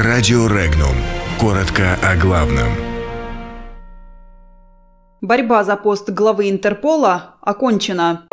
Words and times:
Радио 0.00 0.46
Регнум. 0.46 0.94
Коротко 1.40 1.98
о 2.04 2.14
главном. 2.14 2.68
Борьба 5.20 5.64
за 5.64 5.74
пост 5.76 6.08
главы 6.10 6.50
Интерпола 6.50 7.34
окончена. 7.40 8.28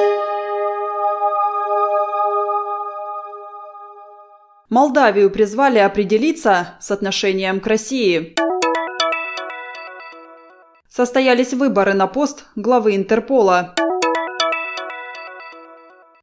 Молдавию 4.70 5.32
призвали 5.32 5.80
определиться 5.80 6.76
с 6.80 6.92
отношением 6.92 7.60
к 7.60 7.66
России. 7.66 8.36
Состоялись 10.88 11.54
выборы 11.54 11.96
на 11.96 12.06
пост 12.06 12.46
главы 12.56 12.96
Интерпола. 12.96 13.74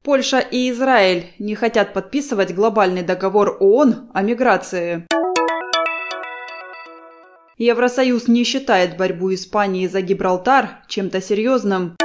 Польша 0.05 0.39
и 0.39 0.71
Израиль 0.71 1.33
не 1.41 1.57
хотят 1.57 1.93
подписывать 1.93 2.55
глобальный 2.55 3.03
договор 3.03 3.57
ООН 3.59 4.11
о 4.14 4.22
миграции. 4.22 5.09
Евросоюз 7.59 8.29
не 8.29 8.45
считает 8.45 8.97
борьбу 8.97 9.33
Испании 9.35 9.87
за 9.87 10.01
Гибралтар 10.01 10.79
чем-то 10.89 11.21
серьезным. 11.21 11.97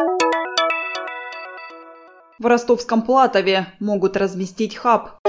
В 2.37 2.45
Ростовском 2.45 3.01
Платове 3.01 3.67
могут 3.79 4.17
разместить 4.17 4.75
хаб. 4.75 5.19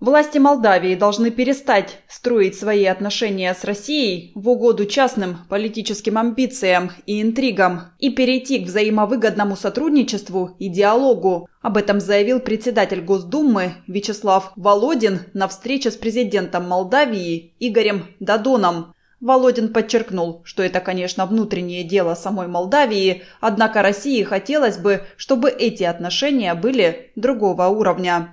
Власти 0.00 0.38
Молдавии 0.38 0.94
должны 0.94 1.30
перестать 1.30 1.98
строить 2.08 2.58
свои 2.58 2.86
отношения 2.86 3.52
с 3.52 3.64
Россией 3.64 4.32
в 4.34 4.48
угоду 4.48 4.86
частным 4.86 5.40
политическим 5.50 6.16
амбициям 6.16 6.90
и 7.04 7.20
интригам 7.20 7.92
и 7.98 8.08
перейти 8.08 8.60
к 8.60 8.66
взаимовыгодному 8.66 9.56
сотрудничеству 9.56 10.56
и 10.58 10.70
диалогу. 10.70 11.50
Об 11.60 11.76
этом 11.76 12.00
заявил 12.00 12.40
председатель 12.40 13.02
Госдумы 13.02 13.74
Вячеслав 13.86 14.52
Володин 14.56 15.20
на 15.34 15.48
встрече 15.48 15.90
с 15.90 15.96
президентом 15.96 16.66
Молдавии 16.66 17.52
Игорем 17.60 18.06
Дадоном. 18.20 18.94
Володин 19.20 19.70
подчеркнул, 19.70 20.40
что 20.44 20.62
это, 20.62 20.80
конечно, 20.80 21.26
внутреннее 21.26 21.84
дело 21.84 22.14
самой 22.14 22.46
Молдавии, 22.46 23.24
однако 23.42 23.82
России 23.82 24.22
хотелось 24.22 24.78
бы, 24.78 25.02
чтобы 25.18 25.50
эти 25.50 25.82
отношения 25.82 26.54
были 26.54 27.12
другого 27.16 27.66
уровня. 27.66 28.32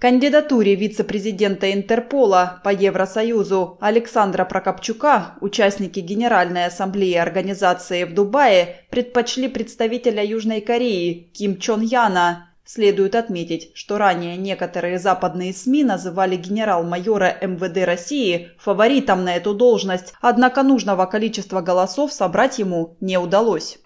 Кандидатуре 0.00 0.76
вице-президента 0.76 1.70
Интерпола 1.74 2.62
по 2.64 2.70
Евросоюзу 2.70 3.76
Александра 3.82 4.46
Прокопчука 4.46 5.34
участники 5.42 6.00
Генеральной 6.00 6.64
ассамблеи 6.64 7.16
организации 7.16 8.04
в 8.04 8.14
Дубае 8.14 8.86
предпочли 8.88 9.46
представителя 9.46 10.24
Южной 10.24 10.62
Кореи 10.62 11.30
Ким 11.34 11.58
Чон 11.58 11.82
Яна. 11.82 12.48
Следует 12.64 13.14
отметить, 13.14 13.72
что 13.74 13.98
ранее 13.98 14.38
некоторые 14.38 14.98
западные 14.98 15.52
СМИ 15.52 15.84
называли 15.84 16.36
генерал-майора 16.36 17.36
МВД 17.42 17.84
России 17.84 18.52
фаворитом 18.58 19.24
на 19.24 19.36
эту 19.36 19.52
должность, 19.52 20.14
однако 20.22 20.62
нужного 20.62 21.04
количества 21.04 21.60
голосов 21.60 22.10
собрать 22.10 22.58
ему 22.58 22.96
не 23.00 23.18
удалось. 23.18 23.78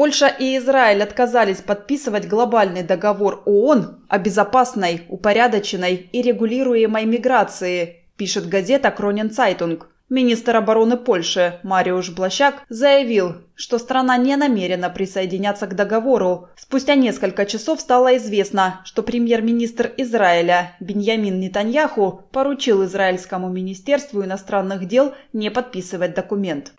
Польша 0.00 0.28
и 0.28 0.56
Израиль 0.56 1.02
отказались 1.02 1.58
подписывать 1.58 2.26
глобальный 2.26 2.82
договор 2.82 3.42
ООН 3.44 4.06
о 4.08 4.18
безопасной, 4.18 5.02
упорядоченной 5.10 6.08
и 6.10 6.22
регулируемой 6.22 7.04
миграции, 7.04 8.06
пишет 8.16 8.48
газета 8.48 8.90
Кронен 8.92 9.30
Цайтунг. 9.30 9.90
Министр 10.08 10.56
обороны 10.56 10.96
Польши 10.96 11.60
Мариуш 11.64 12.08
Блащак 12.12 12.62
заявил, 12.70 13.42
что 13.54 13.78
страна 13.78 14.16
не 14.16 14.36
намерена 14.36 14.88
присоединяться 14.88 15.66
к 15.66 15.76
договору. 15.76 16.48
Спустя 16.56 16.94
несколько 16.94 17.44
часов 17.44 17.78
стало 17.78 18.16
известно, 18.16 18.80
что 18.86 19.02
премьер-министр 19.02 19.92
Израиля 19.98 20.76
Беньямин 20.80 21.38
Нетаньяху 21.38 22.22
поручил 22.32 22.86
Израильскому 22.86 23.50
министерству 23.50 24.24
иностранных 24.24 24.88
дел 24.88 25.12
не 25.34 25.50
подписывать 25.50 26.14
документ. 26.14 26.72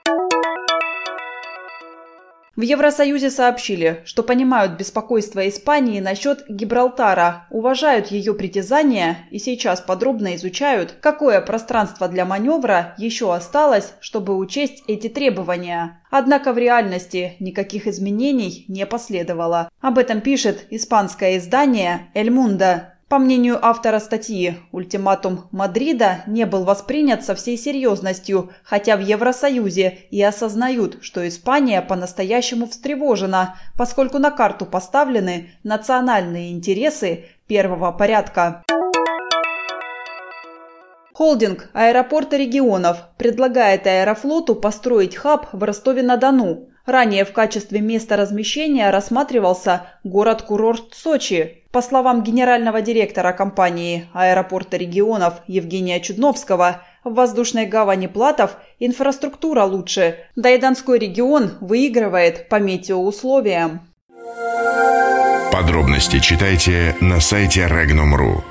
В 2.58 2.62
Евросоюзе 2.64 3.30
сообщили, 3.30 4.02
что 4.04 4.24
понимают 4.24 4.74
беспокойство 4.74 5.48
Испании 5.48 6.02
насчет 6.02 6.44
Гибралтара, 6.50 7.48
уважают 7.50 8.08
ее 8.08 8.34
притязания 8.34 9.20
и 9.32 9.40
сейчас 9.40 9.80
подробно 9.80 10.36
изучают, 10.36 10.96
какое 11.00 11.40
пространство 11.40 12.10
для 12.10 12.26
маневра 12.26 12.94
еще 12.98 13.34
осталось, 13.34 13.94
чтобы 14.02 14.36
учесть 14.36 14.84
эти 14.88 15.08
требования. 15.08 16.02
Однако 16.12 16.52
в 16.52 16.58
реальности 16.58 17.38
никаких 17.40 17.88
изменений 17.88 18.66
не 18.68 18.86
последовало. 18.86 19.70
Об 19.80 19.98
этом 19.98 20.20
пишет 20.20 20.66
испанское 20.72 21.38
издание 21.38 22.12
«Эль 22.14 22.32
Мунда». 22.32 22.91
По 23.12 23.20
мнению 23.20 23.60
автора 23.62 24.00
статьи, 24.00 24.56
ультиматум 24.72 25.50
Мадрида 25.52 26.24
не 26.28 26.46
был 26.46 26.64
воспринят 26.64 27.26
со 27.26 27.36
всей 27.36 27.58
серьезностью, 27.58 28.54
хотя 28.64 28.96
в 28.96 29.02
Евросоюзе 29.02 29.98
и 30.12 30.24
осознают, 30.24 31.00
что 31.02 31.28
Испания 31.28 31.82
по-настоящему 31.82 32.68
встревожена, 32.68 33.58
поскольку 33.78 34.18
на 34.18 34.32
карту 34.32 34.66
поставлены 34.66 35.50
национальные 35.64 36.54
интересы 36.54 37.26
первого 37.48 37.92
порядка. 37.92 38.64
Холдинг 41.14 41.70
«Аэропорты 41.74 42.38
регионов» 42.38 43.10
предлагает 43.18 43.88
Аэрофлоту 43.88 44.56
построить 44.56 45.18
хаб 45.18 45.48
в 45.52 45.62
Ростове-на-Дону. 45.62 46.71
Ранее 46.92 47.24
в 47.24 47.32
качестве 47.32 47.80
места 47.80 48.18
размещения 48.18 48.90
рассматривался 48.90 49.84
город-курорт 50.04 50.94
Сочи. 50.94 51.64
По 51.72 51.82
словам 51.82 52.22
генерального 52.22 52.82
директора 52.82 53.32
компании 53.32 54.10
аэропорта 54.14 54.76
регионов 54.76 55.36
Евгения 55.48 56.02
Чудновского, 56.02 56.82
в 57.06 57.14
воздушной 57.14 57.66
гавани 57.66 58.08
Платов 58.08 58.58
инфраструктура 58.80 59.64
лучше, 59.64 60.18
да 60.36 60.50
и 60.50 60.58
Донской 60.58 61.00
регион 61.00 61.54
выигрывает 61.62 62.50
по 62.50 62.56
метеоусловиям. 62.56 63.88
Подробности 65.54 66.20
читайте 66.20 66.98
на 67.00 67.22
сайте 67.22 67.70
Regnum.ru. 67.72 68.51